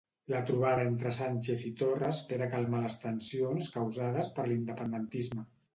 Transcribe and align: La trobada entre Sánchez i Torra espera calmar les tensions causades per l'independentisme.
La 0.33 0.39
trobada 0.45 0.85
entre 0.91 1.11
Sánchez 1.17 1.67
i 1.69 1.73
Torra 1.83 2.09
espera 2.15 2.49
calmar 2.55 2.83
les 2.87 2.99
tensions 3.07 3.73
causades 3.79 4.35
per 4.41 4.49
l'independentisme. 4.53 5.51